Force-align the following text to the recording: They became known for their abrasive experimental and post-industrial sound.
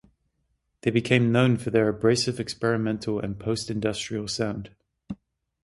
They 0.81 0.89
became 0.89 1.31
known 1.31 1.57
for 1.57 1.69
their 1.69 1.87
abrasive 1.87 2.39
experimental 2.39 3.19
and 3.19 3.37
post-industrial 3.39 4.29
sound. 4.29 4.71